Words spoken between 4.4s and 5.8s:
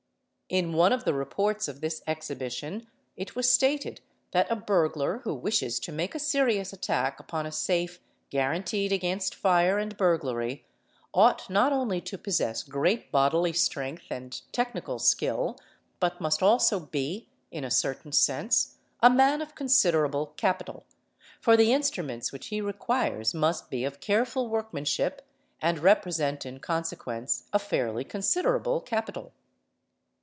a burglar who "Wishes